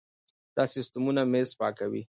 دا 0.55 0.63
سیستمونه 0.75 1.21
مېز 1.31 1.49
پاکوي. 1.59 1.99